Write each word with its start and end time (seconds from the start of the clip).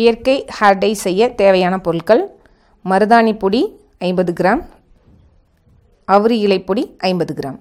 இயற்கை 0.00 0.34
hair 0.56 0.78
tie 0.82 0.90
செய்ய 1.02 1.22
தேவையான 1.40 1.74
பொருட்கள் 1.86 2.22
மருதாணி 2.90 3.32
பொடி 3.42 3.60
ஐம்பது 4.06 4.32
கிராம் 4.38 4.62
அவுரி 6.14 6.36
இலைப்பொடி 6.46 6.82
ஐம்பது 7.08 7.32
கிராம். 7.38 7.58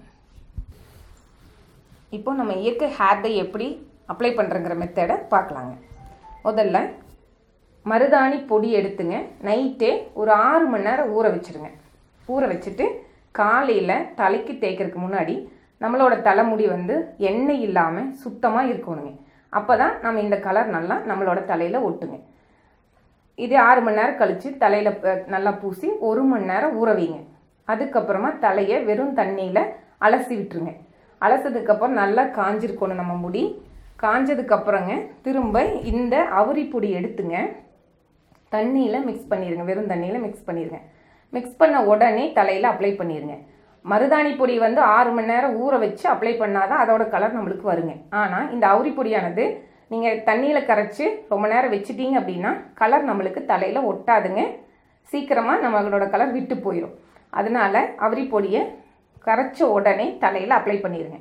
இப்போ 2.18 2.32
நம்ம 2.40 2.54
இயற்கை 2.64 2.88
ஹேர் 2.98 3.22
டை 3.24 3.34
எப்படி 3.44 3.68
அப்ளை 4.14 4.32
பண்ணுறங்கிற 4.40 4.76
மெத்தடை 4.82 5.18
பார்க்கலாங்க. 5.34 5.74
முதல்ல 6.48 6.78
மருதாணி 7.92 8.40
பொடி 8.52 8.72
எடுத்துங்க. 8.80 9.18
நைட்டே 9.48 9.92
ஒரு 10.22 10.34
ஆறு 10.48 10.66
மணி 10.72 10.88
நேரம் 10.90 11.12
ஊற 11.18 11.26
வச்சுருங்க. 11.36 11.70
ஊற 12.34 12.42
வச்சுட்டு 12.54 12.88
காலையில் 13.42 14.08
தலைக்கு 14.22 14.56
தேய்க்கிறதுக்கு 14.64 15.04
முன்னாடி 15.06 15.36
நம்மளோட 15.84 16.16
தலைமுடி 16.30 16.68
வந்து 16.76 16.98
எண்ணெய் 17.30 17.64
இல்லாமல் 17.68 18.12
சுத்தமாக 18.24 18.72
இருக்கணுங்க. 18.74 19.14
அப்போ 19.60 19.74
தான் 19.82 19.94
நம்ம 20.04 20.22
இந்த 20.26 20.38
கலர் 20.46 20.70
நல்லா 20.78 20.96
நம்மளோட 21.10 21.40
தலையில் 21.52 21.86
ஒட்டுங்க. 21.88 22.18
இதே 23.44 23.58
ஆறு 23.68 23.82
மணி 23.86 24.00
நேரம் 24.00 24.20
கழித்து 24.22 24.50
தலையில் 24.64 24.92
நல்லா 25.34 25.52
பூசி 25.62 25.88
ஒரு 26.10 26.24
மணி 26.32 26.50
நேரம் 26.52 26.76
ஊற 26.82 26.90
வைங்க. 27.00 27.20
அதுக்கப்புறமா 27.68 28.30
தலையை 28.46 28.78
வெறும் 28.90 29.14
தண்ணியில் 29.20 29.64
அலசி 30.08 30.34
விட்டுருங்க. 30.40 30.74
அலசதுக்கப்புறம் 31.22 32.00
நல்லா 32.02 32.24
காஞ்சிருக்கணும் 32.40 33.02
நம்ம 33.02 33.14
முடி. 33.26 33.44
காஞ்சதுக்கப்புறங்க 34.04 34.94
திரும்ப 35.26 35.58
இந்த 35.92 36.16
அவுரி 36.40 36.64
பொடி 36.74 36.90
எடுத்துங்க. 37.00 37.38
தண்ணியில் 38.56 39.06
மிக்ஸ் 39.10 39.30
பண்ணிடுங்க 39.32 39.64
வெறும் 39.70 39.92
தண்ணியில் 39.92 40.24
மிக்ஸ் 40.26 40.48
பண்ணிடுங்க 40.48 40.80
மிக்ஸ் 41.36 41.60
பண்ண 41.62 41.78
உடனே 41.92 42.26
தலையில் 42.38 42.68
அப்ளை 42.72 42.92
பண்ணிடுங்க 43.00 43.36
மருதாணி 43.92 44.32
பொடி 44.40 44.54
வந்து 44.66 44.82
ஆறு 44.96 45.10
மணி 45.16 45.32
நேரம் 45.32 45.56
ஊற 45.64 45.74
வச்சு 45.84 46.06
அப்ளை 46.14 46.34
பண்ணாதான் 46.42 46.82
அதோட 46.84 47.04
கலர் 47.14 47.38
நம்மளுக்கு 47.38 47.66
வருங்க. 47.72 47.94
ஆனால் 48.22 48.50
இந்த 48.56 48.66
அவுரி 48.74 48.92
பொடியானது 49.00 49.46
நீங்கள் 49.92 50.22
தண்ணியில் 50.30 50.68
கரைச்சி 50.70 51.06
ரொம்ப 51.32 51.46
நேரம் 51.54 51.74
வச்சுட்டீங்க 51.74 52.16
அப்படின்னா 52.22 52.52
கலர் 52.82 53.10
நம்மளுக்கு 53.10 53.42
தலையில் 53.52 53.88
ஒட்டாதுங்க. 53.92 54.44
சீக்கிரமாக 55.10 55.64
நம்மளோட 55.66 56.06
கலர் 56.14 56.34
விட்டு 56.38 56.56
போயிடும் 56.66 56.96
அதனால 57.40 57.76
அவுரி 58.06 58.24
பொடியை 58.34 58.62
கரைச்ச 59.28 59.60
உடனே 59.76 60.08
தலையில் 60.24 60.58
அப்ளை 60.60 60.78
பண்ணிடுங்க 60.86 61.20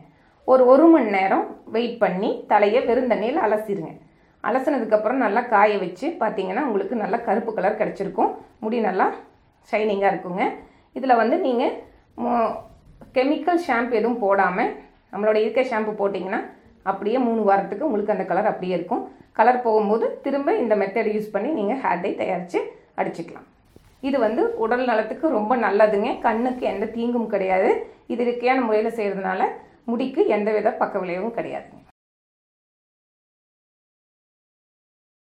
ஒரு 0.48 0.62
ஒரு 0.72 0.86
மணி 0.92 1.10
நேரம் 1.16 1.44
வெயிட் 1.74 2.00
பண்ணி 2.04 2.30
தலையை 2.52 2.80
வெறும் 2.88 3.10
தண்ணியில் 3.12 3.44
அலசிடுங்க 3.46 3.92
அலசினதுக்கப்புறம் 4.44 5.22
நல்லா 5.24 5.42
காய 5.52 5.72
வச்சு 5.82 6.06
பார்த்தீங்கன்னா 6.22 6.62
உங்களுக்கு 6.68 6.94
நல்லா 7.02 7.18
கருப்பு 7.26 7.50
கலர் 7.58 7.80
கிடச்சிருக்கும். 7.80 8.30
முடி 8.62 8.78
நல்லா 8.88 9.06
ஷைனிங்காக 9.68 10.12
இருக்குங்க. 10.12 10.44
இதில் 10.98 11.20
வந்து 11.22 11.36
நீங்கள் 11.46 11.74
கெமிக்கல் 13.16 13.62
ஷாம்பு 13.66 13.94
எதுவும் 14.00 14.20
போடாமல் 14.24 14.70
நம்மளோட 15.12 15.36
இயற்கை 15.42 15.64
ஷாம்பு 15.70 15.92
போட்டிங்கன்னா 16.00 16.40
அப்படியே 16.90 17.18
மூணு 17.26 17.42
வாரத்துக்கு 17.48 17.86
உங்களுக்கு 17.88 18.14
அந்த 18.14 18.24
கலர் 18.30 18.50
அப்படியே 18.50 18.74
இருக்கும். 18.78 19.02
கலர் 19.38 19.64
போகும்போது 19.66 20.06
திரும்ப 20.24 20.54
இந்த 20.62 20.74
மெத்தட் 20.80 21.10
யூஸ் 21.14 21.32
பண்ணி 21.34 21.50
நீங்கள் 21.58 21.80
ஹேர் 21.82 22.02
டை 22.04 22.12
தயாரித்து 22.20 22.60
அடிச்சுக்கலாம். 23.00 23.46
இது 24.08 24.16
வந்து 24.26 24.42
உடல் 24.64 24.84
நலத்துக்கு 24.90 25.26
ரொம்ப 25.38 25.52
நல்லதுங்க. 25.66 26.08
கண்ணுக்கு 26.26 26.64
எந்த 26.72 26.86
தீங்கும் 26.96 27.30
கிடையாது. 27.34 27.70
இது 28.12 28.22
இயற்கையான 28.26 28.60
முறையில் 28.68 28.96
செய்கிறதுனால 28.98 29.42
முடிக்கு 29.90 30.20
எந்த 30.36 30.48
வித 30.56 30.70
பக்க 30.82 30.98
விளைவும் 31.02 31.36
கிடையாதுங்க. 31.38 31.81